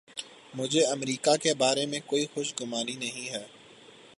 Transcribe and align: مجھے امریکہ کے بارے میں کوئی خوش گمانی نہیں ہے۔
مجھے 0.55 0.81
امریکہ 0.85 1.35
کے 1.35 1.53
بارے 1.53 1.85
میں 1.85 1.99
کوئی 2.05 2.25
خوش 2.33 2.53
گمانی 2.61 2.95
نہیں 2.95 3.29
ہے۔ 3.29 3.43